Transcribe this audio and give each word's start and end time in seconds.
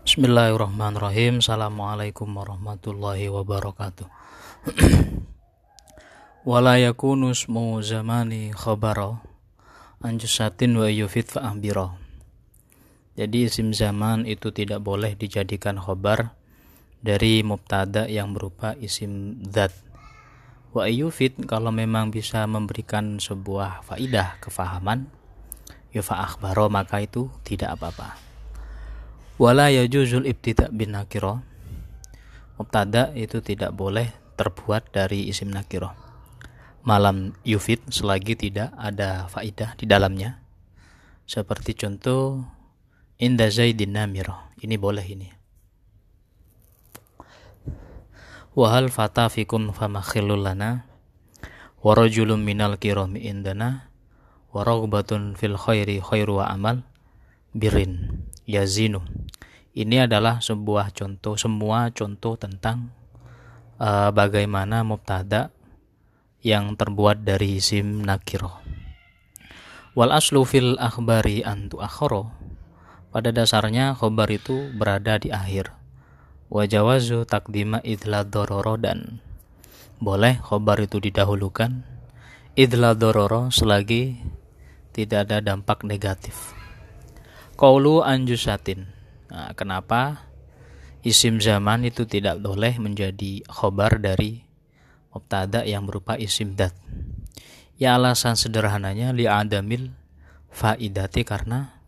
Bismillahirrahmanirrahim. 0.00 1.44
Assalamualaikum 1.44 2.24
warahmatullahi 2.32 3.28
wabarakatuh. 3.28 4.08
Wala 6.48 6.80
yakunu 6.80 7.36
ismu 7.36 7.84
zamani 7.84 8.48
khabara 8.56 9.20
anjusatin 10.00 10.80
wa 10.80 10.88
yufid 10.88 11.28
fa 11.28 11.52
Jadi 13.12 13.38
isim 13.44 13.76
zaman 13.76 14.24
itu 14.24 14.48
tidak 14.56 14.80
boleh 14.80 15.20
dijadikan 15.20 15.76
khobar 15.76 16.32
dari 17.04 17.44
mubtada 17.44 18.08
yang 18.08 18.32
berupa 18.32 18.72
isim 18.80 19.44
zat. 19.52 19.76
Wa 20.72 20.88
yufid 20.88 21.44
kalau 21.44 21.68
memang 21.76 22.08
bisa 22.08 22.48
memberikan 22.48 23.20
sebuah 23.20 23.84
faidah 23.84 24.40
kefahaman, 24.40 25.12
yufa 25.92 26.24
akhbaro 26.24 26.72
maka 26.72 27.04
itu 27.04 27.28
tidak 27.44 27.76
apa-apa 27.76 28.29
wala 29.40 29.72
yajuzul 29.72 30.28
ibtida 30.28 30.68
bin 30.68 30.92
nakiro. 30.92 31.40
Mubtada 32.60 33.08
itu 33.16 33.40
tidak 33.40 33.72
boleh 33.72 34.12
terbuat 34.36 34.92
dari 34.92 35.32
isim 35.32 35.48
nakiro. 35.48 35.96
Malam 36.84 37.32
yufid 37.40 37.80
selagi 37.88 38.36
tidak 38.36 38.68
ada 38.76 39.24
faidah 39.32 39.72
di 39.80 39.88
dalamnya. 39.88 40.44
Seperti 41.24 41.72
contoh 41.72 42.44
inda 43.16 43.48
zaidin 43.48 43.96
namiro. 43.96 44.36
Ini 44.60 44.76
boleh 44.76 45.06
ini. 45.08 45.28
Wahal 48.52 48.92
fata 48.92 49.32
fikum 49.32 49.72
famakhilul 49.72 50.44
lana? 50.44 50.84
Warajulun 51.80 52.44
minal 52.44 52.76
kirami 52.76 53.24
indana? 53.24 53.88
Waragbatun 54.52 55.32
fil 55.32 55.56
khairi 55.56 56.04
khairu 56.04 56.44
wa 56.44 56.52
amal? 56.52 56.84
Birin 57.56 58.28
yazinu 58.50 59.00
ini 59.70 60.02
adalah 60.02 60.42
sebuah 60.42 60.90
contoh 60.90 61.38
semua 61.38 61.94
contoh 61.94 62.34
tentang 62.34 62.90
uh, 63.78 64.10
bagaimana 64.10 64.82
mubtada 64.82 65.54
yang 66.42 66.74
terbuat 66.74 67.22
dari 67.22 67.62
isim 67.62 68.02
nakiro. 68.02 68.58
Wal 69.94 70.10
aslu 70.10 70.42
fil 70.42 70.74
akhbari 70.74 71.46
antu 71.46 71.78
akhoro. 71.78 72.34
Pada 73.10 73.34
dasarnya 73.34 73.94
khobar 73.94 74.30
itu 74.30 74.70
berada 74.74 75.18
di 75.18 75.34
akhir. 75.34 75.74
Wajawazu 76.50 77.26
takdima 77.26 77.78
idla 77.86 78.26
dororo 78.26 78.74
dan 78.74 79.22
boleh 80.02 80.38
khobar 80.42 80.82
itu 80.82 80.98
didahulukan 80.98 81.86
idla 82.58 82.98
dororo 82.98 83.54
selagi 83.54 84.18
tidak 84.90 85.30
ada 85.30 85.38
dampak 85.42 85.86
negatif. 85.86 86.59
Kaulu 87.60 88.00
anjusatin. 88.00 88.88
Nah, 89.28 89.52
kenapa? 89.52 90.32
Isim 91.04 91.44
zaman 91.44 91.84
itu 91.84 92.08
tidak 92.08 92.40
boleh 92.40 92.80
menjadi 92.80 93.44
khobar 93.52 94.00
dari 94.00 94.40
mubtada 95.12 95.68
yang 95.68 95.84
berupa 95.84 96.16
isim 96.16 96.56
dat? 96.56 96.72
Ya 97.76 98.00
alasan 98.00 98.40
sederhananya 98.40 99.12
li 99.12 99.28
adamil 99.28 99.92
faidati 100.48 101.20
karena 101.20 101.84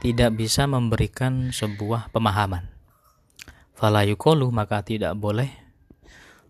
tidak 0.00 0.40
bisa 0.40 0.64
memberikan 0.64 1.52
sebuah 1.52 2.08
pemahaman. 2.08 2.72
Falayukolu 3.76 4.48
maka 4.48 4.80
tidak 4.80 5.20
boleh 5.20 5.52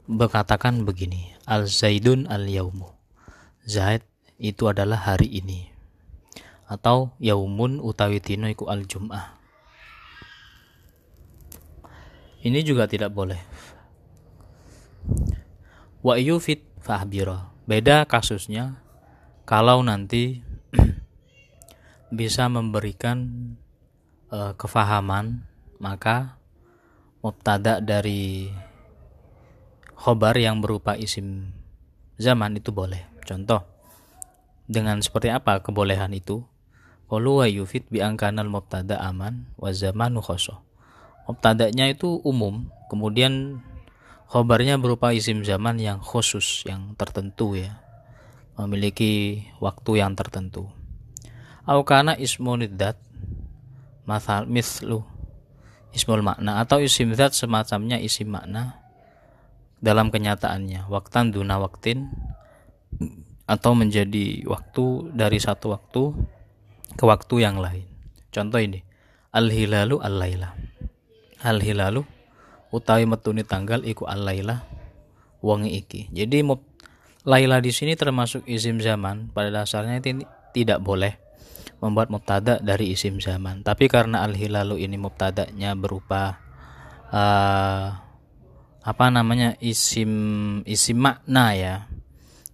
berkatakan 0.06 0.86
begini. 0.86 1.34
Al 1.42 1.66
zaidun 1.66 2.30
al 2.30 2.46
yaumu 2.46 2.86
zaid 3.66 4.06
itu 4.38 4.70
adalah 4.70 5.02
hari 5.02 5.42
ini 5.42 5.73
atau 6.74 7.14
yaumun 7.22 7.78
utawi 7.78 8.18
tino 8.18 8.50
iku 8.50 8.66
al 8.66 8.82
jum'ah 8.82 9.44
ini 12.44 12.60
juga 12.60 12.84
tidak 12.84 13.08
boleh. 13.08 13.40
Wa 16.04 16.20
yufid 16.20 16.60
fahbira. 16.84 17.48
Beda 17.64 18.04
kasusnya 18.04 18.84
kalau 19.48 19.80
nanti 19.80 20.44
bisa 22.20 22.52
memberikan 22.52 23.24
uh, 24.28 24.52
kefahaman 24.60 25.48
maka 25.80 26.36
mubtada 27.24 27.80
dari 27.80 28.52
khobar 29.96 30.36
yang 30.36 30.60
berupa 30.60 31.00
isim 31.00 31.48
zaman 32.20 32.60
itu 32.60 32.76
boleh. 32.76 33.08
Contoh 33.24 33.64
dengan 34.68 35.00
seperti 35.00 35.32
apa 35.32 35.64
kebolehan 35.64 36.12
itu? 36.12 36.44
Qalu 37.14 37.30
wa 37.30 37.46
yufid 37.46 37.86
bi 37.94 38.02
angkanal 38.02 38.50
mubtada 38.50 38.98
aman 38.98 39.46
wa 39.54 39.70
zamanu 39.70 40.18
khosoh 40.18 40.58
mubtada'nya 41.30 41.94
itu 41.94 42.18
umum 42.26 42.66
kemudian 42.90 43.62
khobarnya 44.34 44.82
berupa 44.82 45.14
isim 45.14 45.46
zaman 45.46 45.78
yang 45.78 46.02
khusus 46.02 46.66
yang 46.66 46.98
tertentu 46.98 47.54
ya. 47.54 47.78
Memiliki 48.54 49.46
waktu 49.58 50.02
yang 50.02 50.18
tertentu. 50.18 50.70
Aukana 51.66 52.18
ismunidat 52.18 52.98
masal 54.06 54.50
mislu 54.50 55.06
ismul 55.94 56.26
makna 56.26 56.58
atau 56.58 56.82
isim 56.82 57.14
zat 57.14 57.34
semacamnya 57.34 57.98
isim 58.02 58.30
makna 58.30 58.82
dalam 59.78 60.10
kenyataannya. 60.10 60.90
Waktan 60.90 61.30
duna 61.30 61.62
waktin 61.62 62.10
atau 63.46 63.74
menjadi 63.78 64.42
waktu 64.50 65.14
dari 65.14 65.38
satu 65.38 65.74
waktu 65.78 66.14
ke 66.92 67.04
waktu 67.08 67.34
yang 67.40 67.56
lain 67.56 67.88
contoh 68.28 68.60
ini 68.60 68.84
al 69.32 69.48
hilalu 69.48 69.96
al 70.04 70.14
laila 70.20 70.52
al 71.40 71.60
hilalu 71.64 72.04
utawi 72.74 73.06
metuni 73.06 73.46
tanggal 73.46 73.80
iku 73.86 74.10
al 74.10 74.26
laila 74.26 74.74
wangi 75.44 75.76
iki. 75.76 76.08
Jadi 76.08 76.40
laila 77.28 77.60
di 77.60 77.70
sini 77.70 77.92
termasuk 77.94 78.48
isim 78.48 78.80
zaman. 78.80 79.28
Pada 79.30 79.52
dasarnya 79.52 80.00
itu 80.00 80.24
tidak 80.56 80.80
boleh 80.80 81.12
membuat 81.84 82.08
mubtada 82.08 82.56
dari 82.64 82.96
isim 82.96 83.20
zaman. 83.20 83.60
Tapi 83.60 83.86
karena 83.92 84.24
al 84.24 84.32
hilalu 84.32 84.80
ini 84.80 84.96
mubtadanya 84.96 85.76
berupa 85.76 86.40
uh, 87.12 87.86
apa 88.84 89.06
namanya 89.12 89.56
isim 89.60 90.10
isim 90.68 91.00
makna 91.00 91.56
ya 91.56 91.76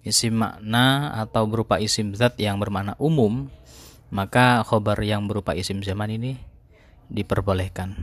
isim 0.07 0.39
makna 0.39 1.11
atau 1.27 1.43
berupa 1.51 1.83
isim 1.83 2.15
zat 2.15 2.39
yang 2.39 2.63
bermakna 2.63 2.95
umum 3.03 3.51
maka 4.11 4.67
khobar 4.67 4.99
yang 5.03 5.31
berupa 5.31 5.55
isim 5.55 5.83
zaman 5.83 6.11
ini 6.15 6.39
diperbolehkan. 7.11 7.95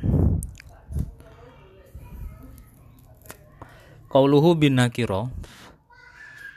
Qauluhu 4.07 4.55
bin 4.55 4.79
nakiro 4.79 5.27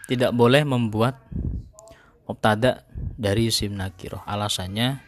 tidak 0.07 0.31
boleh 0.35 0.63
membuat 0.63 1.19
mubtada 2.27 2.87
dari 3.19 3.51
isim 3.51 3.75
nakiro. 3.75 4.23
Alasannya 4.23 5.03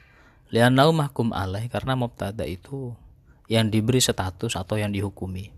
lianau 0.51 0.91
mahkum 0.91 1.31
alaih 1.31 1.71
karena 1.71 1.95
mubtada 1.95 2.43
itu 2.43 2.99
yang 3.47 3.71
diberi 3.71 4.03
status 4.03 4.59
atau 4.59 4.75
yang 4.75 4.91
dihukumi. 4.91 5.55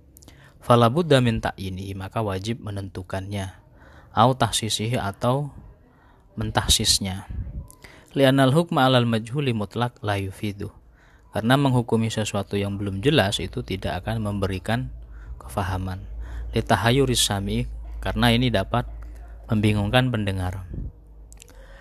Falabudda 0.65 1.21
minta 1.25 1.53
ini 1.61 1.93
maka 1.97 2.21
wajib 2.25 2.61
menentukannya. 2.61 3.53
Au 4.13 4.33
tahsisih 4.37 4.97
atau 5.01 5.53
mentahsisnya. 6.37 7.29
Lianal 8.15 8.55
hukma 8.55 8.87
alal 8.87 9.11
majhuli 9.11 9.51
mutlak 9.51 9.99
la 9.99 10.15
yufidu. 10.15 10.71
Karena 11.35 11.59
menghukumi 11.59 12.15
sesuatu 12.15 12.55
yang 12.55 12.79
belum 12.79 13.03
jelas 13.03 13.43
itu 13.43 13.67
tidak 13.67 14.07
akan 14.07 14.23
memberikan 14.23 14.95
kefahaman 15.43 16.15
litahayuris 16.55 17.27
sami 17.27 17.67
karena 17.99 18.31
ini 18.31 18.55
dapat 18.55 18.87
membingungkan 19.51 20.15
pendengar. 20.15 20.63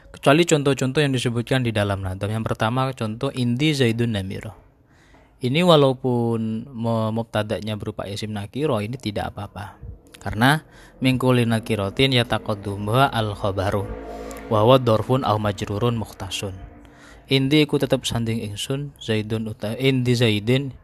Kecuali 0.09 0.41
contoh-contoh 0.45 0.99
yang 1.05 1.13
disebutkan 1.13 1.61
di 1.61 1.69
dalam 1.69 2.01
nadam. 2.01 2.33
Yang 2.33 2.45
pertama 2.49 2.89
contoh 2.97 3.29
indi 3.29 3.77
zaidun 3.77 4.17
namiro. 4.17 4.57
Ini 5.43 5.61
walaupun 5.61 6.65
mubtada'nya 7.13 7.77
berupa 7.77 8.09
isim 8.09 8.33
nakiro 8.33 8.81
ini 8.81 8.97
tidak 8.97 9.35
apa-apa. 9.35 9.77
Karena 10.17 10.63
mingkuli 11.03 11.43
nakirotin 11.43 12.15
yataqaddumuha 12.15 13.11
al 13.11 13.35
khabaru 14.43 14.51
wa 14.51 14.59
huwa 14.63 14.77
dorfun 14.79 15.21
au 15.23 15.39
majrurun 15.39 15.95
mukhtasun. 15.95 16.53
Indi 17.31 17.63
ku 17.63 17.79
tetap 17.79 18.03
sanding 18.03 18.43
ingsun 18.43 18.91
zaidun 18.99 19.47
uta 19.47 19.79
indi 19.79 20.11
zaidin 20.11 20.75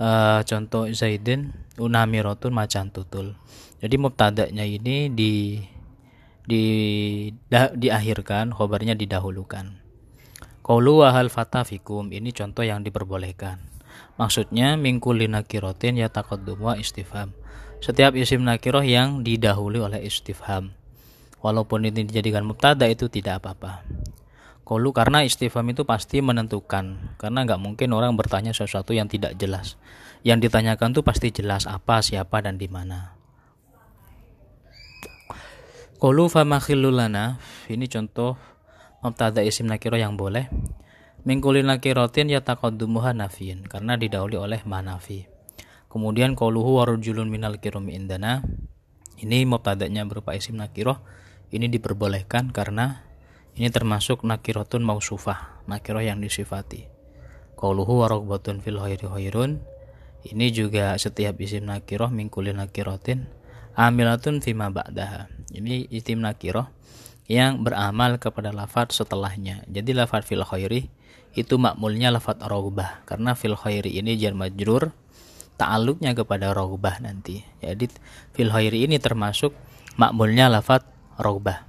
uh, 0.00 0.40
contoh 0.48 0.88
zaidin 0.88 1.52
unamirotun 1.76 2.56
macan 2.56 2.88
tutul. 2.88 3.36
Jadi 3.84 4.00
mubtada'nya 4.00 4.64
ini 4.64 5.12
di 5.12 5.60
di 6.44 6.62
da, 7.52 7.68
diakhirkan, 7.72 8.52
khobarnya 8.52 8.96
didahulukan. 8.96 9.80
Qaulu 10.64 11.04
wa 11.04 11.12
hal 11.12 11.28
fatafikum 11.28 12.08
ini 12.08 12.32
contoh 12.32 12.64
yang 12.64 12.80
diperbolehkan. 12.80 13.60
Maksudnya 14.16 14.80
mingkuli 14.80 15.28
nakirotin 15.28 16.00
ya 16.00 16.08
taqaddum 16.08 16.56
wa 16.56 16.74
istifham. 16.80 17.36
Setiap 17.84 18.16
isim 18.16 18.40
nakiroh 18.40 18.80
yang 18.80 19.20
didahului 19.20 19.84
oleh 19.84 20.00
istifham. 20.00 20.72
Walaupun 21.44 21.84
ini 21.84 22.08
dijadikan 22.08 22.48
mubtada 22.48 22.88
itu 22.88 23.12
tidak 23.12 23.44
apa-apa. 23.44 23.84
Kolu 24.64 24.96
karena 24.96 25.20
istifham 25.28 25.68
itu 25.68 25.84
pasti 25.84 26.24
menentukan 26.24 27.20
karena 27.20 27.44
nggak 27.44 27.60
mungkin 27.60 27.92
orang 27.92 28.16
bertanya 28.16 28.56
sesuatu 28.56 28.96
yang 28.96 29.12
tidak 29.12 29.36
jelas. 29.36 29.76
Yang 30.24 30.48
ditanyakan 30.48 30.96
tuh 30.96 31.04
pasti 31.04 31.28
jelas 31.28 31.68
apa, 31.68 32.00
siapa 32.00 32.40
dan 32.40 32.56
di 32.56 32.64
mana. 32.64 33.12
Kolu 36.00 36.32
famakhilulana 36.32 37.36
ini 37.68 37.92
contoh 37.92 38.40
mubtada 39.04 39.44
isim 39.44 39.68
nakiro 39.68 40.00
yang 40.00 40.16
boleh. 40.16 40.48
Mingkulin 41.28 41.68
nakirotin 41.68 42.32
yataqaddumuha 42.32 43.12
nafiin 43.12 43.68
karena 43.68 44.00
didahului 44.00 44.40
oleh 44.40 44.60
manafi. 44.64 45.28
Kemudian 45.92 46.32
koluhu 46.32 46.80
warujulun 46.80 47.28
minal 47.28 47.60
kirumi 47.60 47.92
indana. 47.92 48.40
Ini 49.20 49.44
mubtadanya 49.44 50.08
berupa 50.08 50.32
isim 50.32 50.56
nakiro. 50.56 51.04
Ini 51.50 51.66
diperbolehkan 51.68 52.54
karena 52.54 53.04
ini 53.54 53.70
termasuk 53.70 54.26
nakirotun 54.26 54.82
mausufah, 54.82 55.64
nakiroh 55.70 56.02
yang 56.02 56.18
disifati. 56.18 56.90
Qauluhu 57.54 58.02
warogbatun 58.02 58.58
fil 58.64 58.80
khairi 58.82 59.06
khairun. 59.06 59.62
Ini 60.24 60.46
juga 60.50 60.96
setiap 60.96 61.36
isim 61.38 61.68
nakiroh 61.68 62.08
mingkulin 62.08 62.56
nakirotin 62.56 63.28
amilatun 63.74 64.40
fima 64.40 64.70
ba'daha. 64.70 65.28
Ini 65.54 65.90
isim 65.90 66.22
nakiroh 66.22 66.70
yang 67.30 67.62
beramal 67.62 68.18
kepada 68.18 68.50
lafat 68.50 68.94
setelahnya. 68.94 69.64
Jadi 69.68 69.94
lafat 69.94 70.24
fil 70.26 70.42
khairi 70.42 70.88
itu 71.34 71.58
makmulnya 71.58 72.14
lafat 72.14 72.42
rogbah 72.46 73.02
karena 73.06 73.34
fil 73.34 73.58
khairi 73.58 73.98
ini 73.98 74.14
jar 74.14 74.38
majrur 74.38 74.94
ta'aluknya 75.58 76.14
kepada 76.14 76.54
rogbah 76.54 77.02
nanti. 77.02 77.42
Jadi 77.62 77.90
fil 78.34 78.50
khairi 78.50 78.86
ini 78.86 78.98
termasuk 79.02 79.54
makmulnya 79.98 80.50
lafat 80.50 80.86
rogbah. 81.18 81.66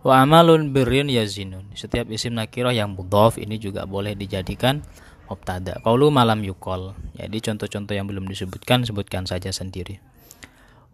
Wa 0.00 0.24
amalun 0.24 0.72
birrin 0.72 1.12
yazinun. 1.12 1.76
Setiap 1.76 2.08
isim 2.08 2.32
nakirah 2.32 2.72
yang 2.72 2.96
mudhaf 2.96 3.36
ini 3.36 3.60
juga 3.60 3.84
boleh 3.84 4.16
dijadikan 4.16 4.80
mubtada. 5.28 5.78
Qaulu 5.84 6.08
malam 6.08 6.40
yukol. 6.40 6.96
Jadi 7.14 7.38
contoh-contoh 7.38 7.94
yang 7.94 8.08
belum 8.08 8.24
disebutkan 8.26 8.88
sebutkan 8.88 9.28
saja 9.28 9.52
sendiri. 9.52 10.00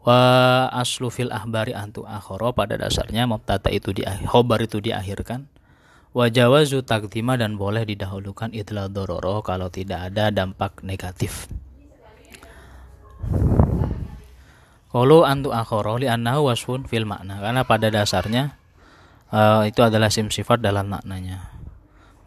Wa 0.06 0.70
aslu 0.70 1.10
fil 1.10 1.34
ahbari 1.34 1.74
antu 1.74 2.06
akhara 2.06 2.54
pada 2.54 2.78
dasarnya 2.78 3.26
mubtada 3.26 3.70
itu 3.70 3.90
di 3.90 4.06
khobar 4.26 4.62
itu 4.62 4.78
diakhirkan. 4.78 5.46
Wa 6.14 6.30
jawazu 6.30 6.86
takdima 6.86 7.34
dan 7.34 7.58
boleh 7.58 7.82
didahulukan 7.86 8.54
idla 8.54 8.86
dororo 8.86 9.42
kalau 9.42 9.70
tidak 9.70 10.10
ada 10.12 10.30
dampak 10.30 10.82
negatif. 10.86 11.50
Qaulu 14.96 15.28
antu 15.28 15.52
akhara 15.52 16.00
li 16.00 16.08
annahu 16.08 16.48
wasfun 16.48 16.88
fil 16.88 17.04
makna. 17.04 17.36
Karena 17.36 17.68
pada 17.68 17.92
dasarnya 17.92 18.56
uh, 19.28 19.68
itu 19.68 19.84
adalah 19.84 20.08
sim 20.08 20.32
sifat 20.32 20.64
dalam 20.64 20.88
maknanya. 20.88 21.52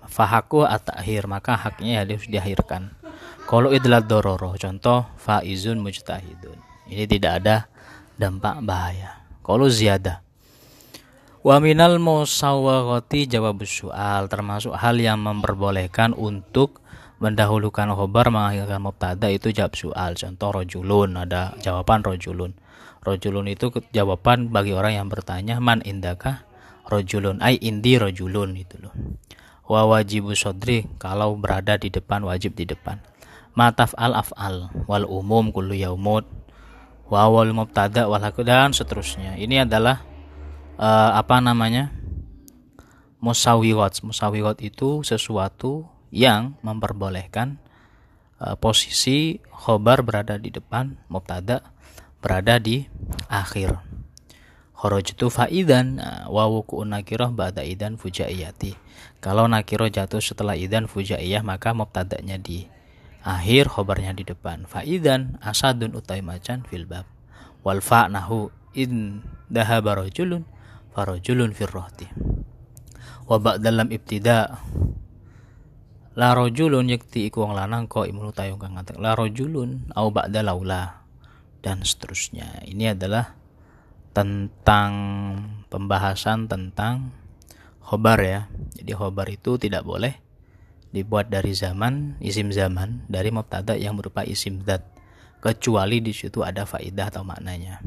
Fahaku 0.05 0.69
at-takhir 0.69 1.25
maka 1.25 1.57
haknya 1.57 2.05
harus 2.05 2.29
diakhirkan 2.29 2.93
kalau 3.49 3.73
idlat 3.73 4.05
dororo 4.05 4.53
contoh 4.53 5.09
faizun 5.17 5.81
mujtahidun. 5.81 6.61
Ini 6.93 7.09
tidak 7.09 7.41
ada 7.41 7.65
dampak 8.21 8.61
bahaya. 8.61 9.25
Kalau 9.41 9.65
ziyadah. 9.65 10.21
Wa 11.41 11.57
minal 11.57 11.97
musawwarati 11.97 13.25
jawab 13.25 13.65
soal 13.65 14.29
termasuk 14.29 14.77
hal 14.77 15.01
yang 15.01 15.17
memperbolehkan 15.25 16.13
untuk 16.13 16.85
mendahulukan 17.19 17.91
khobar 17.91 18.31
mengakhirkan 18.31 18.79
mubtada 18.79 19.27
itu 19.27 19.51
jawab 19.51 19.75
soal. 19.75 20.15
Contoh 20.15 20.55
rojulun 20.55 21.19
ada 21.19 21.53
jawaban 21.59 22.01
rojulun. 22.01 22.55
Rojulun 23.03 23.47
itu 23.51 23.71
jawaban 23.91 24.51
bagi 24.51 24.75
orang 24.75 25.03
yang 25.03 25.07
bertanya 25.11 25.59
man 25.59 25.83
indaka 25.83 26.47
rojulun? 26.87 27.43
Ay 27.43 27.59
indi 27.59 27.99
rojulun 27.99 28.55
itu 28.55 28.79
loh. 28.79 28.95
Wa 29.69 29.85
wajibu 29.85 30.33
sodri 30.33 30.87
kalau 30.97 31.37
berada 31.37 31.77
di 31.77 31.91
depan 31.91 32.23
wajib 32.25 32.55
di 32.55 32.65
depan. 32.65 33.03
Mataf 33.53 33.93
al 33.99 34.15
afal 34.15 34.71
wal 34.87 35.05
umum 35.05 35.51
kullu 35.51 35.75
yaumut 35.75 36.25
wa 37.11 37.27
wal 37.27 37.51
mubtada 37.51 38.07
wal 38.07 38.23
dan 38.23 38.71
seterusnya. 38.71 39.35
Ini 39.35 39.67
adalah 39.67 40.01
uh, 40.79 41.19
apa 41.19 41.43
namanya 41.43 41.91
musawiwat 43.19 43.99
musawiwat 43.99 44.63
itu 44.63 45.03
sesuatu 45.03 45.98
yang 46.09 46.57
memperbolehkan 46.65 47.61
uh, 48.41 48.57
posisi 48.57 49.37
khobar 49.53 50.01
berada 50.01 50.37
di 50.41 50.49
depan 50.49 50.97
mubtada 51.11 51.73
berada 52.19 52.59
di 52.59 52.85
akhir. 53.31 53.79
Kharajtu 54.79 55.27
faidan 55.27 55.99
nah, 55.99 56.31
wa 56.31 56.47
wuku 56.47 56.79
nakirah 56.87 57.35
ba'da 57.35 57.67
idan 57.67 57.99
fujaiyati. 57.99 58.79
Kalau 59.19 59.43
nakirah 59.51 59.91
jatuh 59.91 60.23
setelah 60.23 60.55
idan 60.55 60.87
fujaiyah 60.87 61.43
maka 61.43 61.75
mubtada'nya 61.75 62.39
di 62.39 62.63
akhir 63.27 63.67
khobarnya 63.67 64.15
di 64.15 64.23
depan. 64.23 64.63
Faidan 64.63 65.35
asadun 65.43 65.99
utai 65.99 66.23
macan 66.23 66.63
fil 66.63 66.87
bab. 66.87 67.03
Wal 67.67 67.83
fa 67.83 68.07
nahu 68.07 68.47
in 68.71 69.19
dahaba 69.51 69.99
rajulun 69.99 70.47
farajulun 70.95 71.51
fir 71.51 71.67
rohti. 71.67 72.07
Wa 73.27 73.59
dalam 73.59 73.91
ibtida 73.91 74.63
la 76.19 76.35
rajulun 76.35 76.91
yakti 76.91 77.31
iku 77.31 77.47
wong 77.47 77.55
lanang 77.55 77.87
ko 77.87 78.03
imunu 78.03 78.35
tayung 78.35 78.59
kang 78.59 78.75
la 78.75 79.15
rajulun 79.15 79.87
au 79.95 80.11
ba'da 80.11 80.43
laula 80.43 81.07
dan 81.63 81.79
seterusnya 81.79 82.67
ini 82.67 82.91
adalah 82.91 83.39
tentang 84.11 84.91
pembahasan 85.71 86.49
tentang 86.49 87.13
khobar 87.79 88.19
ya. 88.19 88.41
Jadi 88.75 88.91
khobar 88.91 89.27
itu 89.31 89.55
tidak 89.55 89.85
boleh 89.85 90.13
dibuat 90.89 91.29
dari 91.29 91.53
zaman 91.53 92.17
isim 92.19 92.49
zaman 92.49 93.05
dari 93.05 93.29
mubtada 93.29 93.77
yang 93.77 93.93
berupa 93.93 94.25
isim 94.25 94.65
zat 94.65 94.81
kecuali 95.39 96.01
di 96.01 96.11
situ 96.11 96.43
ada 96.43 96.65
faidah 96.65 97.13
atau 97.13 97.23
maknanya. 97.23 97.79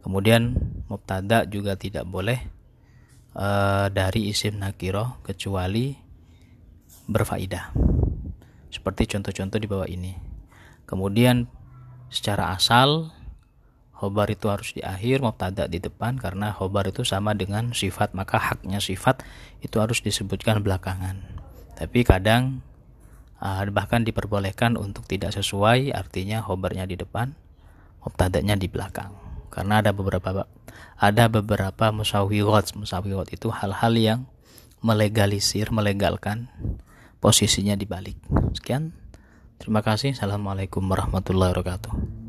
Kemudian 0.00 0.56
mubtada 0.88 1.44
juga 1.44 1.76
tidak 1.76 2.08
boleh 2.08 2.40
uh, 3.36 3.92
dari 3.92 4.32
isim 4.32 4.56
nakiro 4.56 5.20
kecuali 5.26 5.92
berfaidah. 7.10 7.74
Seperti 8.70 9.10
contoh-contoh 9.10 9.58
di 9.58 9.66
bawah 9.66 9.90
ini. 9.90 10.14
Kemudian 10.86 11.50
secara 12.06 12.54
asal 12.54 13.10
khobar 14.00 14.32
itu 14.32 14.48
harus 14.48 14.72
di 14.72 14.80
akhir 14.80 15.20
mubtada 15.20 15.68
di 15.68 15.76
depan 15.76 16.16
karena 16.16 16.56
khobar 16.56 16.88
itu 16.88 17.04
sama 17.04 17.36
dengan 17.36 17.76
sifat 17.76 18.16
maka 18.16 18.40
haknya 18.40 18.80
sifat 18.80 19.20
itu 19.60 19.76
harus 19.76 20.00
disebutkan 20.00 20.64
belakangan 20.64 21.20
tapi 21.76 22.00
kadang 22.08 22.64
uh, 23.44 23.60
bahkan 23.68 24.00
diperbolehkan 24.00 24.80
untuk 24.80 25.04
tidak 25.04 25.36
sesuai 25.36 25.92
artinya 25.92 26.40
khobarnya 26.40 26.88
di 26.88 26.96
depan 26.96 27.36
mubtadanya 28.00 28.56
di 28.56 28.72
belakang 28.72 29.12
karena 29.52 29.84
ada 29.84 29.92
beberapa 29.92 30.48
ada 30.96 31.24
beberapa 31.28 31.92
musawirat 31.92 32.72
musawirat 32.72 33.28
itu 33.36 33.52
hal-hal 33.52 33.92
yang 34.00 34.20
melegalisir 34.80 35.68
melegalkan 35.68 36.48
posisinya 37.20 37.76
di 37.76 37.86
balik 37.86 38.16
sekian. 38.56 38.96
Terima 39.60 39.84
kasih. 39.84 40.16
Assalamualaikum 40.16 40.80
warahmatullahi 40.88 41.52
wabarakatuh 41.52 42.19